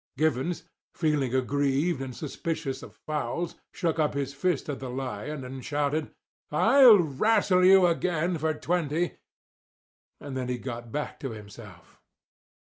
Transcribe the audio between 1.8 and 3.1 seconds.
and suspicious of